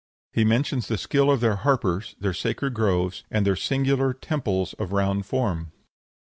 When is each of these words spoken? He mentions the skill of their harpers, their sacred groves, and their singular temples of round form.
He 0.33 0.43
mentions 0.43 0.87
the 0.87 0.97
skill 0.97 1.29
of 1.29 1.41
their 1.41 1.57
harpers, 1.57 2.15
their 2.19 2.33
sacred 2.33 2.73
groves, 2.73 3.23
and 3.29 3.45
their 3.45 3.55
singular 3.55 4.15
temples 4.15 4.73
of 4.79 4.93
round 4.93 5.27
form. 5.27 5.71